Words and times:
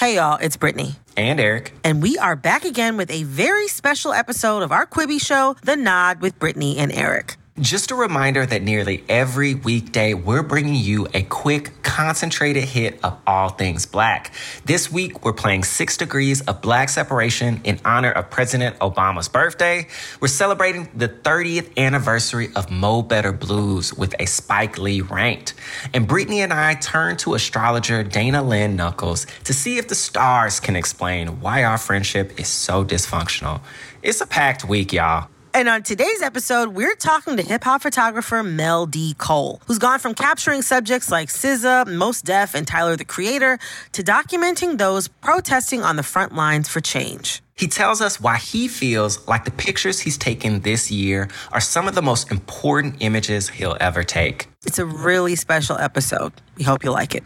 Hey, 0.00 0.14
y'all, 0.14 0.38
it's 0.40 0.56
Brittany. 0.56 0.94
And 1.14 1.38
Eric. 1.38 1.74
And 1.84 2.02
we 2.02 2.16
are 2.16 2.34
back 2.34 2.64
again 2.64 2.96
with 2.96 3.10
a 3.10 3.24
very 3.24 3.68
special 3.68 4.14
episode 4.14 4.62
of 4.62 4.72
our 4.72 4.86
Quibi 4.86 5.20
show, 5.20 5.56
The 5.62 5.76
Nod 5.76 6.22
with 6.22 6.38
Brittany 6.38 6.78
and 6.78 6.90
Eric. 6.90 7.36
Just 7.60 7.90
a 7.90 7.94
reminder 7.94 8.46
that 8.46 8.62
nearly 8.62 9.04
every 9.06 9.54
weekday, 9.54 10.14
we're 10.14 10.42
bringing 10.42 10.76
you 10.76 11.06
a 11.12 11.22
quick, 11.24 11.82
concentrated 11.82 12.64
hit 12.64 12.98
of 13.04 13.18
all 13.26 13.50
things 13.50 13.84
black. 13.84 14.32
This 14.64 14.90
week, 14.90 15.26
we're 15.26 15.34
playing 15.34 15.64
Six 15.64 15.98
Degrees 15.98 16.40
of 16.40 16.62
Black 16.62 16.88
Separation 16.88 17.60
in 17.64 17.78
honor 17.84 18.12
of 18.12 18.30
President 18.30 18.78
Obama's 18.78 19.28
birthday. 19.28 19.88
We're 20.22 20.28
celebrating 20.28 20.88
the 20.94 21.10
30th 21.10 21.76
anniversary 21.76 22.48
of 22.56 22.70
Mo 22.70 23.02
Better 23.02 23.30
Blues 23.32 23.92
with 23.92 24.14
a 24.18 24.24
Spike 24.24 24.78
Lee 24.78 25.02
ranked. 25.02 25.52
And 25.92 26.08
Brittany 26.08 26.40
and 26.40 26.54
I 26.54 26.76
turn 26.76 27.18
to 27.18 27.34
astrologer 27.34 28.02
Dana 28.02 28.42
Lynn 28.42 28.74
Knuckles 28.74 29.26
to 29.44 29.52
see 29.52 29.76
if 29.76 29.86
the 29.86 29.94
stars 29.94 30.60
can 30.60 30.76
explain 30.76 31.42
why 31.42 31.64
our 31.64 31.76
friendship 31.76 32.40
is 32.40 32.48
so 32.48 32.86
dysfunctional. 32.86 33.60
It's 34.02 34.22
a 34.22 34.26
packed 34.26 34.64
week, 34.64 34.94
y'all. 34.94 35.28
And 35.52 35.68
on 35.68 35.82
today's 35.82 36.22
episode, 36.22 36.68
we're 36.68 36.94
talking 36.94 37.36
to 37.36 37.42
hip 37.42 37.64
hop 37.64 37.82
photographer 37.82 38.42
Mel 38.42 38.86
D. 38.86 39.14
Cole, 39.18 39.60
who's 39.66 39.78
gone 39.78 39.98
from 39.98 40.14
capturing 40.14 40.62
subjects 40.62 41.10
like 41.10 41.28
SZA, 41.28 41.92
Mos 41.92 42.22
Def, 42.22 42.54
and 42.54 42.66
Tyler 42.66 42.94
the 42.94 43.04
Creator 43.04 43.58
to 43.92 44.02
documenting 44.02 44.78
those 44.78 45.08
protesting 45.08 45.82
on 45.82 45.96
the 45.96 46.04
front 46.04 46.34
lines 46.34 46.68
for 46.68 46.80
change. 46.80 47.42
He 47.56 47.66
tells 47.66 48.00
us 48.00 48.20
why 48.20 48.38
he 48.38 48.68
feels 48.68 49.26
like 49.26 49.44
the 49.44 49.50
pictures 49.50 50.00
he's 50.00 50.16
taken 50.16 50.60
this 50.60 50.90
year 50.90 51.28
are 51.50 51.60
some 51.60 51.88
of 51.88 51.96
the 51.96 52.02
most 52.02 52.30
important 52.30 52.96
images 53.00 53.48
he'll 53.48 53.76
ever 53.80 54.04
take. 54.04 54.48
It's 54.64 54.78
a 54.78 54.86
really 54.86 55.34
special 55.34 55.76
episode. 55.78 56.32
We 56.56 56.64
hope 56.64 56.84
you 56.84 56.92
like 56.92 57.14
it. 57.14 57.24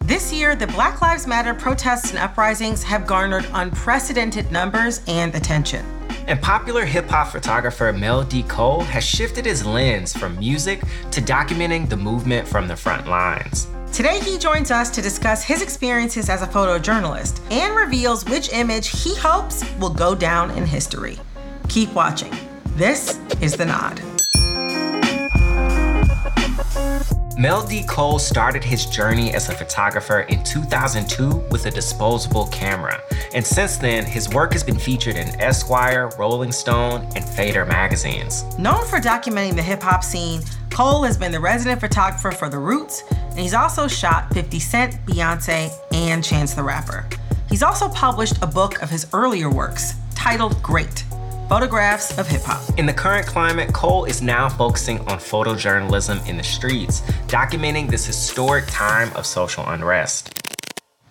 This 0.00 0.32
year, 0.32 0.56
the 0.56 0.66
Black 0.68 1.02
Lives 1.02 1.26
Matter 1.26 1.52
protests 1.52 2.10
and 2.10 2.18
uprisings 2.18 2.82
have 2.84 3.06
garnered 3.06 3.46
unprecedented 3.52 4.50
numbers 4.50 5.02
and 5.06 5.34
attention. 5.34 5.84
And 6.28 6.42
popular 6.42 6.84
hip 6.84 7.08
hop 7.08 7.28
photographer 7.28 7.90
Mel 7.90 8.22
D. 8.22 8.42
Cole 8.42 8.82
has 8.82 9.02
shifted 9.02 9.46
his 9.46 9.64
lens 9.64 10.14
from 10.14 10.38
music 10.38 10.82
to 11.10 11.22
documenting 11.22 11.88
the 11.88 11.96
movement 11.96 12.46
from 12.46 12.68
the 12.68 12.76
front 12.76 13.08
lines. 13.08 13.66
Today, 13.94 14.20
he 14.20 14.36
joins 14.36 14.70
us 14.70 14.90
to 14.90 15.00
discuss 15.00 15.42
his 15.42 15.62
experiences 15.62 16.28
as 16.28 16.42
a 16.42 16.46
photojournalist 16.46 17.40
and 17.50 17.74
reveals 17.74 18.26
which 18.26 18.52
image 18.52 18.88
he 18.88 19.16
hopes 19.16 19.64
will 19.80 19.88
go 19.88 20.14
down 20.14 20.50
in 20.50 20.66
history. 20.66 21.18
Keep 21.70 21.94
watching. 21.94 22.34
This 22.76 23.18
is 23.40 23.56
The 23.56 23.64
Nod. 23.64 24.02
Mel 27.38 27.64
D. 27.64 27.84
Cole 27.84 28.18
started 28.18 28.64
his 28.64 28.84
journey 28.84 29.32
as 29.32 29.48
a 29.48 29.54
photographer 29.54 30.22
in 30.22 30.42
2002 30.42 31.36
with 31.52 31.66
a 31.66 31.70
disposable 31.70 32.48
camera. 32.48 33.00
And 33.32 33.46
since 33.46 33.76
then, 33.76 34.04
his 34.04 34.28
work 34.30 34.52
has 34.54 34.64
been 34.64 34.76
featured 34.76 35.14
in 35.14 35.40
Esquire, 35.40 36.10
Rolling 36.18 36.50
Stone, 36.50 37.08
and 37.14 37.24
Fader 37.24 37.64
magazines. 37.64 38.42
Known 38.58 38.84
for 38.86 38.98
documenting 38.98 39.54
the 39.54 39.62
hip 39.62 39.80
hop 39.80 40.02
scene, 40.02 40.40
Cole 40.72 41.04
has 41.04 41.16
been 41.16 41.30
the 41.30 41.38
resident 41.38 41.80
photographer 41.80 42.32
for 42.32 42.48
The 42.48 42.58
Roots, 42.58 43.04
and 43.12 43.38
he's 43.38 43.54
also 43.54 43.86
shot 43.86 44.34
50 44.34 44.58
Cent, 44.58 44.94
Beyonce, 45.06 45.70
and 45.92 46.24
Chance 46.24 46.54
the 46.54 46.64
Rapper. 46.64 47.06
He's 47.48 47.62
also 47.62 47.88
published 47.90 48.42
a 48.42 48.48
book 48.48 48.82
of 48.82 48.90
his 48.90 49.06
earlier 49.12 49.48
works 49.48 49.94
titled 50.16 50.60
Great 50.60 51.04
photographs 51.48 52.16
of 52.18 52.28
hip 52.28 52.42
hop. 52.42 52.78
In 52.78 52.86
the 52.86 52.92
current 52.92 53.26
climate, 53.26 53.72
Cole 53.72 54.04
is 54.04 54.20
now 54.20 54.48
focusing 54.48 54.98
on 55.00 55.18
photojournalism 55.18 56.28
in 56.28 56.36
the 56.36 56.42
streets, 56.42 57.00
documenting 57.26 57.90
this 57.90 58.04
historic 58.04 58.66
time 58.68 59.10
of 59.16 59.24
social 59.24 59.64
unrest. 59.66 60.34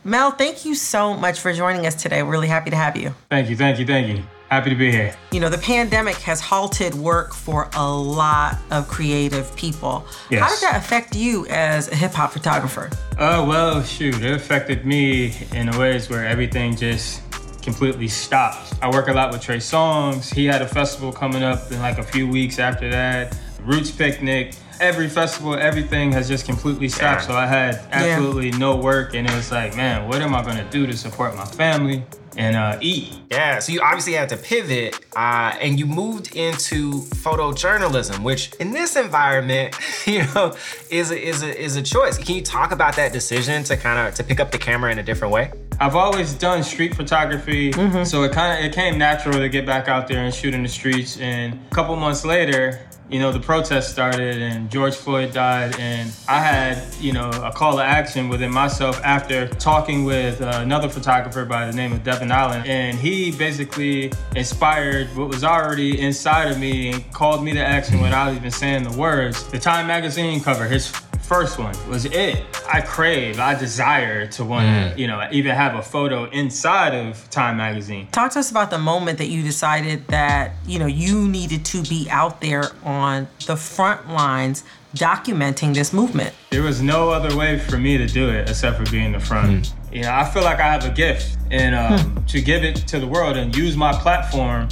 Mel, 0.03 0.31
thank 0.31 0.63
you 0.63 0.75
so 0.75 1.13
much 1.15 1.39
for 1.39 1.51
joining 1.51 1.85
us 1.85 2.01
today. 2.01 2.23
We're 2.23 2.31
really 2.31 2.47
happy 2.47 2.69
to 2.69 2.75
have 2.75 2.95
you. 2.95 3.13
Thank 3.29 3.49
you, 3.49 3.57
thank 3.57 3.79
you, 3.79 3.85
thank 3.85 4.07
you. 4.07 4.23
Happy 4.49 4.69
to 4.69 4.75
be 4.77 4.89
here. 4.89 5.13
You 5.33 5.41
know, 5.41 5.49
the 5.49 5.57
pandemic 5.57 6.15
has 6.17 6.39
halted 6.39 6.95
work 6.95 7.33
for 7.33 7.69
a 7.75 7.91
lot 7.91 8.57
of 8.71 8.87
creative 8.87 9.53
people. 9.57 10.05
Yes. 10.29 10.41
How 10.41 10.49
did 10.49 10.61
that 10.61 10.77
affect 10.77 11.17
you 11.17 11.45
as 11.49 11.91
a 11.91 11.95
hip 11.95 12.13
hop 12.13 12.31
photographer? 12.31 12.89
Oh, 13.19 13.45
well, 13.45 13.83
shoot, 13.83 14.21
it 14.23 14.31
affected 14.31 14.85
me 14.85 15.35
in 15.53 15.69
ways 15.77 16.09
where 16.09 16.25
everything 16.25 16.77
just 16.77 17.26
completely 17.67 18.07
stopped. 18.07 18.73
I 18.81 18.89
work 18.89 19.09
a 19.09 19.13
lot 19.13 19.29
with 19.29 19.41
Trey 19.41 19.57
Songz. 19.57 20.33
He 20.33 20.45
had 20.45 20.61
a 20.61 20.67
festival 20.67 21.11
coming 21.11 21.43
up 21.43 21.69
in 21.69 21.81
like 21.81 21.97
a 21.97 22.03
few 22.03 22.25
weeks 22.25 22.59
after 22.59 22.89
that. 22.89 23.37
Roots 23.61 23.91
Picnic. 23.91 24.55
Every 24.79 25.09
festival, 25.09 25.53
everything 25.53 26.13
has 26.13 26.29
just 26.29 26.45
completely 26.45 26.87
stopped. 26.87 27.25
So 27.25 27.33
I 27.33 27.45
had 27.45 27.75
absolutely 27.91 28.51
yeah. 28.51 28.57
no 28.57 28.77
work, 28.77 29.15
and 29.15 29.27
it 29.27 29.33
was 29.33 29.51
like, 29.51 29.75
man, 29.75 30.07
what 30.07 30.21
am 30.21 30.33
I 30.33 30.45
gonna 30.45 30.69
do 30.69 30.87
to 30.87 30.95
support 30.95 31.35
my 31.35 31.43
family? 31.43 32.05
And 32.37 32.55
uh, 32.55 32.77
eat. 32.81 33.13
Yeah, 33.31 33.59
so 33.59 33.71
you 33.71 33.81
obviously 33.81 34.13
had 34.13 34.29
to 34.29 34.37
pivot 34.37 34.99
uh, 35.15 35.55
and 35.59 35.79
you 35.79 35.85
moved 35.85 36.35
into 36.35 37.01
photojournalism, 37.01 38.23
which 38.23 38.53
in 38.55 38.71
this 38.71 38.95
environment, 38.95 39.75
you 40.05 40.23
know, 40.33 40.55
is 40.89 41.11
a, 41.11 41.19
is 41.19 41.43
a, 41.43 41.61
is 41.61 41.75
a 41.75 41.81
choice. 41.81 42.17
Can 42.17 42.35
you 42.35 42.41
talk 42.41 42.71
about 42.71 42.95
that 42.95 43.11
decision 43.11 43.63
to 43.65 43.75
kind 43.75 44.07
of 44.07 44.13
to 44.15 44.23
pick 44.23 44.39
up 44.39 44.51
the 44.51 44.57
camera 44.57 44.91
in 44.91 44.99
a 44.99 45.03
different 45.03 45.33
way? 45.33 45.51
I've 45.79 45.95
always 45.95 46.33
done 46.33 46.63
street 46.63 46.95
photography, 46.95 47.71
mm-hmm. 47.71 48.03
so 48.03 48.23
it 48.23 48.31
kind 48.31 48.57
of 48.57 48.65
it 48.65 48.73
came 48.73 48.97
natural 48.97 49.37
to 49.39 49.49
get 49.49 49.65
back 49.65 49.87
out 49.87 50.07
there 50.07 50.23
and 50.23 50.33
shoot 50.33 50.53
in 50.53 50.63
the 50.63 50.69
streets. 50.69 51.19
And 51.19 51.53
a 51.53 51.75
couple 51.75 51.95
months 51.95 52.25
later, 52.25 52.87
you 53.09 53.19
know, 53.19 53.31
the 53.31 53.39
protests 53.39 53.89
started 53.89 54.41
and 54.41 54.69
George 54.69 54.95
Floyd 54.95 55.33
died, 55.33 55.75
and 55.79 56.11
I 56.27 56.41
had, 56.41 56.83
you 56.99 57.13
know, 57.13 57.29
a 57.29 57.51
call 57.51 57.77
to 57.77 57.83
action 57.83 58.27
within 58.27 58.51
myself 58.51 58.99
after 59.03 59.47
talking 59.47 60.03
with 60.03 60.41
uh, 60.41 60.59
another 60.61 60.89
photographer 60.89 61.45
by 61.45 61.67
the 61.67 61.73
name 61.73 61.93
of 61.93 62.03
Devin 62.03 62.26
Allen, 62.31 62.63
and 62.65 62.97
he 62.97 63.31
basically 63.31 64.11
inspired 64.35 65.07
what 65.15 65.29
was 65.29 65.43
already 65.43 65.99
inside 65.99 66.51
of 66.51 66.59
me 66.59 66.91
and 66.91 67.13
called 67.13 67.43
me 67.43 67.53
to 67.53 67.59
action 67.59 68.01
without 68.01 68.33
even 68.33 68.51
saying 68.51 68.83
the 68.83 68.97
words. 68.97 69.43
The 69.49 69.59
Time 69.59 69.87
magazine 69.87 70.41
cover, 70.41 70.65
his 70.65 70.91
first 71.27 71.59
one 71.59 71.75
was 71.89 72.05
it. 72.05 72.45
I 72.71 72.79
crave, 72.79 73.39
I 73.39 73.53
desire 73.53 74.27
to 74.27 74.45
want 74.45 74.65
to, 74.65 74.95
mm. 74.95 74.97
you 74.97 75.07
know, 75.07 75.27
even 75.31 75.53
have 75.53 75.75
a 75.75 75.81
photo 75.81 76.25
inside 76.25 76.95
of 76.95 77.29
Time 77.29 77.57
magazine. 77.57 78.07
Talk 78.13 78.31
to 78.31 78.39
us 78.39 78.49
about 78.49 78.69
the 78.69 78.77
moment 78.77 79.17
that 79.17 79.27
you 79.27 79.43
decided 79.43 80.07
that, 80.07 80.53
you 80.65 80.79
know, 80.79 80.85
you 80.85 81.27
needed 81.27 81.65
to 81.65 81.83
be 81.83 82.07
out 82.09 82.39
there 82.39 82.71
on 82.83 83.27
the 83.45 83.57
front 83.57 84.09
lines 84.09 84.63
documenting 84.97 85.73
this 85.73 85.93
movement. 85.93 86.33
There 86.49 86.63
was 86.63 86.81
no 86.81 87.09
other 87.09 87.35
way 87.35 87.59
for 87.59 87.77
me 87.77 87.97
to 87.97 88.07
do 88.07 88.29
it 88.29 88.49
except 88.49 88.77
for 88.77 88.91
being 88.91 89.11
the 89.11 89.19
front. 89.19 89.65
Mm. 89.65 89.93
You 89.93 90.01
know, 90.03 90.13
I 90.13 90.25
feel 90.25 90.43
like 90.43 90.59
I 90.59 90.71
have 90.71 90.85
a 90.85 90.89
gift 90.89 91.37
and 91.49 91.73
um, 91.75 91.99
hmm. 91.99 92.25
to 92.25 92.41
give 92.41 92.63
it 92.63 92.75
to 92.87 92.99
the 92.99 93.07
world 93.07 93.37
and 93.37 93.55
use 93.55 93.77
my 93.77 93.93
platform 93.93 94.67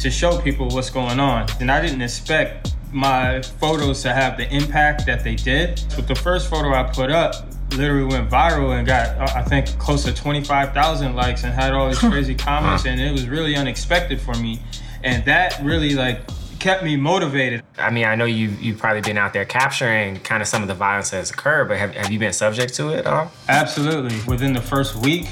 to 0.00 0.10
show 0.10 0.40
people 0.40 0.68
what's 0.68 0.90
going 0.90 1.18
on. 1.18 1.46
And 1.60 1.70
I 1.70 1.80
didn't 1.80 2.02
expect 2.02 2.74
my 2.92 3.42
photos 3.42 4.02
to 4.02 4.12
have 4.12 4.36
the 4.36 4.52
impact 4.54 5.06
that 5.06 5.24
they 5.24 5.34
did. 5.34 5.82
But 5.96 6.08
the 6.08 6.14
first 6.14 6.48
photo 6.48 6.72
I 6.72 6.84
put 6.84 7.10
up 7.10 7.46
literally 7.72 8.04
went 8.04 8.28
viral 8.30 8.76
and 8.76 8.86
got 8.86 9.16
uh, 9.18 9.38
I 9.38 9.42
think 9.42 9.78
close 9.78 10.04
to 10.04 10.14
25,000 10.14 11.14
likes 11.14 11.44
and 11.44 11.52
had 11.52 11.72
all 11.72 11.88
these 11.88 11.98
crazy 11.98 12.34
comments 12.34 12.84
and 12.84 13.00
it 13.00 13.12
was 13.12 13.28
really 13.28 13.56
unexpected 13.56 14.20
for 14.20 14.34
me. 14.34 14.60
And 15.02 15.24
that 15.24 15.60
really 15.62 15.94
like 15.94 16.20
kept 16.60 16.84
me 16.84 16.96
motivated. 16.96 17.62
I 17.78 17.90
mean, 17.90 18.04
I 18.04 18.14
know 18.14 18.26
you've, 18.26 18.62
you've 18.62 18.78
probably 18.78 19.00
been 19.00 19.18
out 19.18 19.32
there 19.32 19.44
capturing 19.44 20.20
kind 20.20 20.42
of 20.42 20.48
some 20.48 20.62
of 20.62 20.68
the 20.68 20.74
violence 20.74 21.10
that's 21.10 21.30
occurred, 21.30 21.68
but 21.68 21.78
have, 21.78 21.94
have 21.94 22.12
you 22.12 22.18
been 22.18 22.32
subject 22.32 22.74
to 22.74 22.90
it 22.90 23.00
at 23.00 23.06
all? 23.06 23.32
Absolutely. 23.48 24.16
Within 24.28 24.52
the 24.52 24.60
first 24.60 24.94
week, 24.96 25.26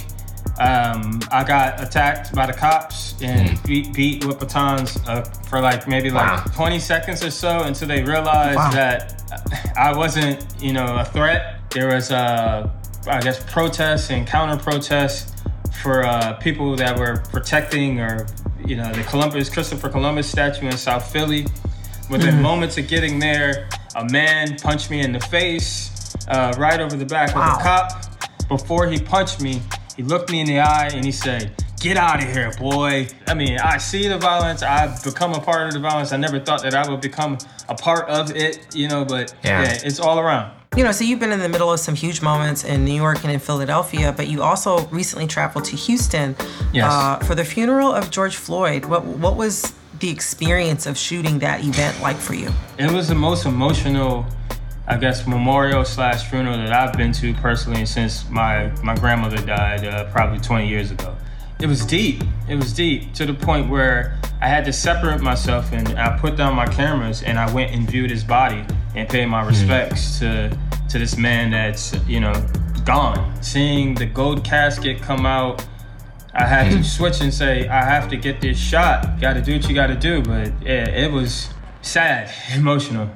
um, 0.58 1.20
I 1.30 1.44
got 1.44 1.80
attacked 1.80 2.34
by 2.34 2.46
the 2.46 2.52
cops 2.52 3.14
and 3.22 3.50
mm. 3.50 3.66
beat, 3.66 3.92
beat 3.92 4.24
with 4.24 4.40
batons 4.40 4.96
uh, 5.06 5.22
for 5.48 5.60
like 5.60 5.86
maybe 5.86 6.10
like 6.10 6.46
wow. 6.46 6.52
20 6.54 6.78
seconds 6.80 7.22
or 7.22 7.30
so 7.30 7.62
until 7.62 7.86
they 7.86 8.02
realized 8.02 8.56
wow. 8.56 8.70
that 8.72 9.22
I 9.76 9.96
wasn't, 9.96 10.44
you 10.60 10.72
know, 10.72 10.96
a 10.96 11.04
threat. 11.04 11.60
There 11.70 11.94
was, 11.94 12.10
uh, 12.10 12.70
I 13.06 13.20
guess, 13.20 13.42
protests 13.44 14.10
and 14.10 14.26
counter 14.26 14.60
protests 14.60 15.34
for 15.82 16.04
uh, 16.04 16.34
people 16.34 16.74
that 16.76 16.98
were 16.98 17.22
protecting 17.30 18.00
or, 18.00 18.26
you 18.68 18.76
know, 18.76 18.92
the 18.92 19.02
Columbus, 19.04 19.48
Christopher 19.48 19.88
Columbus 19.88 20.30
statue 20.30 20.66
in 20.66 20.76
South 20.76 21.10
Philly. 21.10 21.46
Within 22.10 22.36
mm. 22.36 22.42
moments 22.42 22.76
of 22.76 22.86
getting 22.86 23.18
there, 23.18 23.68
a 23.96 24.04
man 24.10 24.58
punched 24.58 24.90
me 24.90 25.00
in 25.00 25.12
the 25.12 25.20
face 25.20 26.14
uh, 26.28 26.54
right 26.58 26.80
over 26.80 26.96
the 26.96 27.06
back 27.06 27.34
wow. 27.34 27.54
of 27.54 27.60
a 27.60 27.62
cop. 27.62 28.48
Before 28.48 28.86
he 28.86 28.98
punched 29.00 29.40
me, 29.40 29.62
he 29.96 30.02
looked 30.02 30.30
me 30.30 30.40
in 30.40 30.46
the 30.46 30.60
eye 30.60 30.90
and 30.92 31.04
he 31.04 31.12
said, 31.12 31.54
Get 31.80 31.96
out 31.96 32.22
of 32.22 32.28
here, 32.30 32.52
boy. 32.58 33.08
I 33.26 33.34
mean, 33.34 33.58
I 33.58 33.78
see 33.78 34.08
the 34.08 34.18
violence. 34.18 34.62
I've 34.62 35.02
become 35.04 35.32
a 35.32 35.40
part 35.40 35.68
of 35.68 35.74
the 35.74 35.80
violence. 35.80 36.12
I 36.12 36.16
never 36.16 36.40
thought 36.40 36.62
that 36.62 36.74
I 36.74 36.90
would 36.90 37.00
become 37.00 37.38
a 37.68 37.74
part 37.74 38.08
of 38.08 38.34
it, 38.34 38.74
you 38.74 38.88
know, 38.88 39.04
but 39.04 39.32
yeah, 39.44 39.62
yeah 39.62 39.78
it's 39.84 40.00
all 40.00 40.18
around. 40.18 40.57
You 40.76 40.84
know, 40.84 40.92
so 40.92 41.04
you've 41.04 41.18
been 41.18 41.32
in 41.32 41.40
the 41.40 41.48
middle 41.48 41.72
of 41.72 41.80
some 41.80 41.94
huge 41.94 42.22
moments 42.22 42.64
in 42.64 42.84
New 42.84 42.94
York 42.94 43.24
and 43.24 43.32
in 43.32 43.40
Philadelphia, 43.40 44.12
but 44.16 44.28
you 44.28 44.42
also 44.42 44.86
recently 44.88 45.26
traveled 45.26 45.64
to 45.66 45.76
Houston 45.76 46.36
yes. 46.72 46.92
uh, 46.92 47.18
for 47.18 47.34
the 47.34 47.44
funeral 47.44 47.92
of 47.92 48.10
George 48.10 48.36
Floyd. 48.36 48.84
What 48.84 49.04
what 49.04 49.36
was 49.36 49.74
the 49.98 50.10
experience 50.10 50.86
of 50.86 50.96
shooting 50.96 51.40
that 51.40 51.64
event 51.64 52.00
like 52.00 52.16
for 52.16 52.34
you? 52.34 52.50
It 52.78 52.90
was 52.90 53.08
the 53.08 53.16
most 53.16 53.44
emotional 53.44 54.26
I 54.90 54.96
guess, 54.96 55.26
memorial 55.26 55.84
slash 55.84 56.30
funeral 56.30 56.56
that 56.56 56.72
I've 56.72 56.96
been 56.96 57.12
to 57.12 57.34
personally 57.34 57.84
since 57.84 58.26
my, 58.30 58.68
my 58.82 58.94
grandmother 58.94 59.36
died 59.36 59.84
uh, 59.84 60.10
probably 60.10 60.38
20 60.38 60.66
years 60.66 60.90
ago. 60.90 61.14
It 61.60 61.66
was 61.66 61.84
deep. 61.84 62.22
It 62.48 62.54
was 62.54 62.72
deep 62.72 63.12
to 63.14 63.26
the 63.26 63.34
point 63.34 63.68
where 63.68 64.18
I 64.40 64.46
had 64.46 64.64
to 64.66 64.72
separate 64.72 65.20
myself 65.20 65.72
and 65.72 65.98
I 65.98 66.16
put 66.16 66.36
down 66.36 66.54
my 66.54 66.66
cameras 66.66 67.24
and 67.24 67.36
I 67.36 67.52
went 67.52 67.72
and 67.72 67.90
viewed 67.90 68.10
his 68.10 68.22
body 68.22 68.64
and 68.94 69.08
paid 69.08 69.26
my 69.26 69.42
hmm. 69.42 69.48
respects 69.48 70.16
mm. 70.16 70.18
to 70.20 70.58
to 70.90 70.98
this 70.98 71.16
man 71.16 71.50
that's 71.50 71.94
you 72.06 72.20
know 72.20 72.32
gone. 72.84 73.42
Seeing 73.42 73.94
the 73.94 74.06
gold 74.06 74.44
casket 74.44 75.02
come 75.02 75.26
out, 75.26 75.66
I 76.32 76.46
had 76.46 76.70
to 76.70 76.76
hmm. 76.76 76.82
switch 76.82 77.20
and 77.20 77.34
say 77.34 77.66
I 77.68 77.84
have 77.84 78.08
to 78.10 78.16
get 78.16 78.40
this 78.40 78.56
shot. 78.56 79.20
Got 79.20 79.34
to 79.34 79.42
do 79.42 79.54
what 79.54 79.68
you 79.68 79.74
got 79.74 79.88
to 79.88 79.96
do. 79.96 80.22
But 80.22 80.52
yeah, 80.62 80.88
it 80.88 81.10
was 81.10 81.48
sad, 81.82 82.32
emotional. 82.54 83.10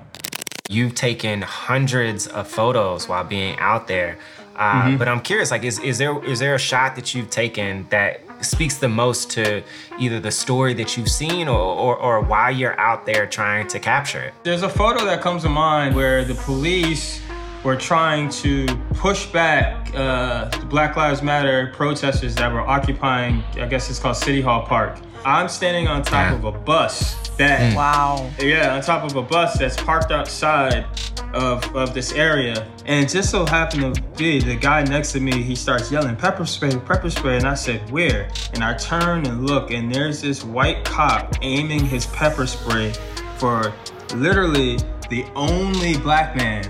You've 0.68 0.94
taken 0.94 1.42
hundreds 1.42 2.26
of 2.26 2.48
photos 2.48 3.08
while 3.08 3.24
being 3.24 3.56
out 3.58 3.86
there. 3.86 4.18
Uh, 4.62 4.84
mm-hmm. 4.84 4.96
But 4.96 5.08
I'm 5.08 5.20
curious, 5.20 5.50
like, 5.50 5.64
is, 5.64 5.80
is 5.80 5.98
there 5.98 6.24
is 6.24 6.38
there 6.38 6.54
a 6.54 6.58
shot 6.58 6.94
that 6.94 7.16
you've 7.16 7.30
taken 7.30 7.84
that 7.90 8.20
speaks 8.44 8.76
the 8.76 8.88
most 8.88 9.28
to 9.32 9.62
either 9.98 10.20
the 10.20 10.30
story 10.30 10.72
that 10.74 10.96
you've 10.96 11.10
seen 11.10 11.48
or, 11.48 11.58
or, 11.58 11.96
or 11.96 12.20
why 12.20 12.50
you're 12.50 12.78
out 12.78 13.04
there 13.04 13.26
trying 13.26 13.66
to 13.68 13.80
capture 13.80 14.20
it? 14.20 14.34
There's 14.44 14.62
a 14.62 14.68
photo 14.68 15.04
that 15.04 15.20
comes 15.20 15.42
to 15.42 15.48
mind 15.48 15.96
where 15.96 16.24
the 16.24 16.34
police 16.34 17.20
were 17.64 17.74
trying 17.74 18.28
to 18.28 18.66
push 18.94 19.26
back 19.26 19.92
uh, 19.96 20.44
the 20.56 20.66
Black 20.66 20.96
Lives 20.96 21.22
Matter 21.22 21.72
protesters 21.74 22.36
that 22.36 22.52
were 22.52 22.60
occupying, 22.60 23.42
I 23.56 23.66
guess 23.66 23.90
it's 23.90 23.98
called 23.98 24.16
City 24.16 24.40
Hall 24.40 24.62
Park. 24.64 24.96
I'm 25.24 25.48
standing 25.48 25.88
on 25.88 26.02
top 26.02 26.30
yeah. 26.30 26.34
of 26.34 26.44
a 26.44 26.52
bus 26.52 27.16
that, 27.36 27.72
mm. 27.72 27.76
wow, 27.76 28.30
yeah, 28.38 28.74
on 28.74 28.82
top 28.82 29.04
of 29.04 29.16
a 29.16 29.22
bus 29.22 29.58
that's 29.58 29.76
parked 29.76 30.12
outside 30.12 30.86
of, 31.34 31.64
of 31.74 31.94
this 31.94 32.12
area. 32.12 32.68
And 32.86 33.08
just 33.08 33.30
so 33.30 33.46
happened 33.46 33.94
to 33.94 34.02
be 34.16 34.40
the 34.40 34.56
guy 34.56 34.82
next 34.82 35.12
to 35.12 35.20
me, 35.20 35.42
he 35.42 35.54
starts 35.54 35.90
yelling, 35.90 36.16
pepper 36.16 36.44
spray, 36.46 36.70
pepper 36.70 37.10
spray. 37.10 37.36
And 37.36 37.46
I 37.46 37.54
said, 37.54 37.90
where? 37.90 38.28
And 38.54 38.62
I 38.62 38.74
turn 38.74 39.26
and 39.26 39.46
look, 39.46 39.70
and 39.70 39.92
there's 39.92 40.20
this 40.20 40.44
white 40.44 40.84
cop 40.84 41.34
aiming 41.42 41.86
his 41.86 42.06
pepper 42.06 42.46
spray 42.46 42.92
for 43.38 43.72
literally 44.14 44.78
the 45.10 45.24
only 45.34 45.96
black 45.98 46.36
man 46.36 46.62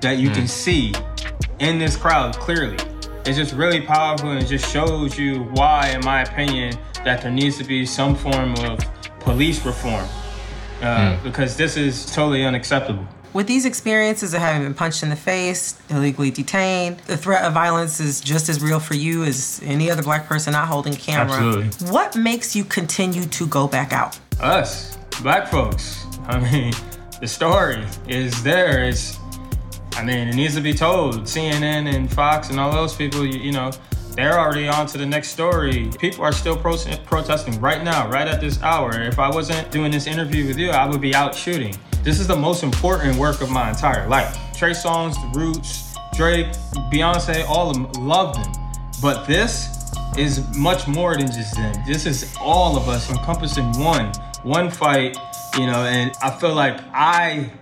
that 0.00 0.18
you 0.18 0.30
mm. 0.30 0.34
can 0.34 0.48
see 0.48 0.92
in 1.58 1.78
this 1.78 1.96
crowd 1.96 2.36
clearly. 2.36 2.76
It's 3.24 3.38
just 3.38 3.54
really 3.54 3.80
powerful 3.80 4.30
and 4.30 4.42
it 4.42 4.46
just 4.46 4.70
shows 4.72 5.16
you 5.16 5.44
why, 5.52 5.90
in 5.90 6.04
my 6.04 6.22
opinion, 6.22 6.76
that 7.04 7.22
there 7.22 7.30
needs 7.30 7.56
to 7.58 7.64
be 7.64 7.86
some 7.86 8.16
form 8.16 8.54
of 8.56 8.80
police 9.20 9.64
reform. 9.64 10.06
Uh, 10.80 11.14
mm. 11.14 11.22
Because 11.22 11.56
this 11.56 11.76
is 11.76 12.04
totally 12.06 12.44
unacceptable. 12.44 13.06
With 13.32 13.46
these 13.46 13.64
experiences 13.64 14.34
of 14.34 14.40
having 14.40 14.62
been 14.62 14.74
punched 14.74 15.02
in 15.02 15.08
the 15.08 15.16
face, 15.16 15.80
illegally 15.88 16.30
detained, 16.30 16.98
the 17.06 17.16
threat 17.16 17.44
of 17.44 17.54
violence 17.54 17.98
is 17.98 18.20
just 18.20 18.50
as 18.50 18.62
real 18.62 18.78
for 18.78 18.94
you 18.94 19.24
as 19.24 19.60
any 19.64 19.90
other 19.90 20.02
black 20.02 20.26
person 20.26 20.52
not 20.52 20.68
holding 20.68 20.94
camera. 20.94 21.32
Absolutely. 21.32 21.90
What 21.90 22.14
makes 22.14 22.54
you 22.54 22.64
continue 22.64 23.24
to 23.24 23.46
go 23.46 23.66
back 23.66 23.92
out? 23.92 24.18
Us, 24.40 24.98
black 25.22 25.48
folks. 25.48 26.04
I 26.26 26.38
mean, 26.38 26.74
the 27.20 27.26
story 27.26 27.84
is 28.06 28.42
there. 28.42 28.84
It's 28.84 29.18
I 29.94 30.04
mean, 30.04 30.28
it 30.28 30.34
needs 30.34 30.54
to 30.54 30.60
be 30.60 30.74
told. 30.74 31.22
CNN 31.22 31.94
and 31.94 32.12
Fox 32.12 32.50
and 32.50 32.58
all 32.58 32.72
those 32.72 32.94
people, 32.94 33.26
you, 33.26 33.38
you 33.38 33.52
know, 33.52 33.70
they're 34.14 34.38
already 34.38 34.68
on 34.68 34.86
to 34.88 34.98
the 34.98 35.06
next 35.06 35.28
story. 35.28 35.90
People 35.98 36.24
are 36.24 36.32
still 36.32 36.56
pro- 36.56 36.76
protesting 37.04 37.60
right 37.60 37.82
now, 37.82 38.10
right 38.10 38.26
at 38.26 38.40
this 38.40 38.62
hour. 38.62 39.00
If 39.00 39.18
I 39.18 39.28
wasn't 39.30 39.70
doing 39.70 39.90
this 39.90 40.06
interview 40.06 40.46
with 40.46 40.58
you, 40.58 40.70
I 40.70 40.86
would 40.86 41.00
be 41.00 41.14
out 41.14 41.34
shooting. 41.34 41.76
This 42.02 42.18
is 42.18 42.26
the 42.26 42.36
most 42.36 42.64
important 42.64 43.16
work 43.16 43.42
of 43.42 43.50
my 43.50 43.70
entire 43.70 44.08
life. 44.08 44.36
Trey 44.56 44.72
Songz, 44.72 45.14
The 45.32 45.38
Roots, 45.38 45.94
Drake, 46.14 46.48
Beyonce, 46.90 47.48
all 47.48 47.70
of 47.70 47.76
them, 47.76 48.06
love 48.06 48.34
them. 48.34 48.52
But 49.00 49.24
this 49.28 49.94
is 50.18 50.44
much 50.56 50.88
more 50.88 51.16
than 51.16 51.28
just 51.28 51.54
them. 51.54 51.72
This 51.86 52.04
is 52.04 52.34
all 52.40 52.76
of 52.76 52.88
us 52.88 53.08
encompassing 53.08 53.70
one, 53.78 54.10
one 54.42 54.68
fight, 54.68 55.16
you 55.56 55.66
know, 55.66 55.84
and 55.84 56.10
I 56.20 56.30
feel 56.30 56.54
like 56.54 56.80
I 56.92 57.52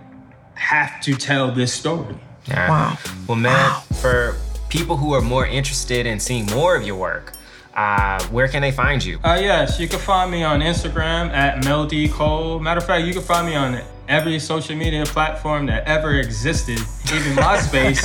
have 0.55 0.99
to 1.01 1.13
tell 1.13 1.51
this 1.51 1.71
story. 1.71 2.15
Yeah. 2.47 2.67
Wow. 2.67 2.97
Well, 3.27 3.37
man, 3.37 3.53
wow. 3.53 3.83
for 4.01 4.37
people 4.69 4.97
who 4.97 5.13
are 5.13 5.21
more 5.21 5.45
interested 5.45 6.07
in 6.07 6.19
seeing 6.19 6.47
more 6.47 6.75
of 6.75 6.83
your 6.83 6.95
work, 6.95 7.33
uh, 7.75 8.23
where 8.25 8.47
can 8.47 8.63
they 8.63 8.71
find 8.71 9.05
you? 9.05 9.19
Uh, 9.23 9.37
yes, 9.39 9.79
you 9.79 9.87
can 9.87 9.99
find 9.99 10.31
me 10.31 10.43
on 10.43 10.61
Instagram 10.61 11.29
at 11.29 11.63
Mel 11.63 11.85
D. 11.85 12.09
Cole. 12.09 12.59
Matter 12.59 12.79
of 12.79 12.87
fact, 12.87 13.05
you 13.05 13.13
can 13.13 13.21
find 13.21 13.45
me 13.47 13.55
on 13.55 13.81
every 14.11 14.37
social 14.39 14.75
media 14.75 15.05
platform 15.05 15.65
that 15.67 15.87
ever 15.87 16.19
existed, 16.19 16.77
even 17.13 17.33
MySpace. 17.37 18.01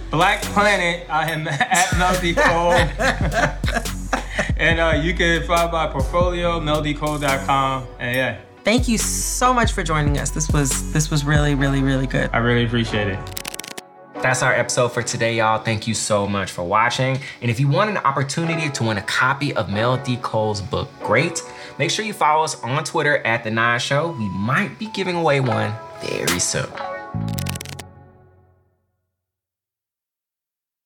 Black 0.10 0.42
Planet, 0.42 1.06
I 1.08 1.30
am 1.30 1.46
at 1.48 1.96
Mel 1.96 2.20
D. 2.20 2.34
Cole. 2.34 2.72
and 4.56 4.80
uh, 4.80 5.00
you 5.00 5.14
can 5.14 5.46
find 5.46 5.70
my 5.70 5.86
portfolio, 5.86 6.58
meldcole.com. 6.58 7.86
And 8.00 8.16
yeah. 8.16 8.40
Thank 8.64 8.88
you 8.88 8.98
so 8.98 9.54
much 9.54 9.72
for 9.72 9.84
joining 9.84 10.18
us. 10.18 10.30
This 10.30 10.50
was 10.50 10.92
this 10.92 11.10
was 11.10 11.22
really 11.24 11.54
really 11.54 11.82
really 11.82 12.06
good. 12.06 12.30
I 12.32 12.38
really 12.38 12.64
appreciate 12.64 13.08
it. 13.08 13.43
That's 14.24 14.42
our 14.42 14.54
episode 14.54 14.88
for 14.88 15.02
today, 15.02 15.36
y'all. 15.36 15.62
Thank 15.62 15.86
you 15.86 15.92
so 15.92 16.26
much 16.26 16.50
for 16.50 16.64
watching. 16.64 17.18
And 17.42 17.50
if 17.50 17.60
you 17.60 17.68
want 17.68 17.90
an 17.90 17.98
opportunity 17.98 18.70
to 18.70 18.84
win 18.84 18.96
a 18.96 19.02
copy 19.02 19.52
of 19.52 19.68
Mel 19.68 19.98
D. 19.98 20.16
Cole's 20.16 20.62
book, 20.62 20.88
Great, 21.00 21.42
make 21.78 21.90
sure 21.90 22.06
you 22.06 22.14
follow 22.14 22.42
us 22.42 22.58
on 22.62 22.84
Twitter 22.84 23.18
at 23.26 23.44
The 23.44 23.50
Nine 23.50 23.80
Show. 23.80 24.12
We 24.12 24.30
might 24.30 24.78
be 24.78 24.86
giving 24.86 25.16
away 25.16 25.40
one 25.40 25.74
very 26.00 26.38
soon. 26.38 26.72